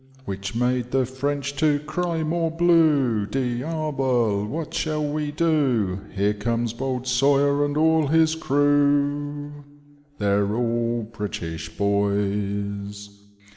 Which 0.25 0.55
made 0.55 0.89
the 0.89 1.05
French 1.05 1.55
to 1.57 1.77
cry," 1.77 2.23
Morblue 2.23 3.27
I 3.27 3.29
Diabel 3.29 4.45
I 4.45 4.47
what 4.47 4.73
shall 4.73 5.05
we 5.05 5.29
do? 5.31 5.99
Here 6.15 6.33
comes 6.33 6.73
bold 6.73 7.05
Sawyer, 7.05 7.63
and 7.63 7.75
all^his 7.75 8.33
crew, 8.35 9.51
They're 10.17 10.55
all 10.55 11.03
British 11.03 11.69
boys. 11.77 13.11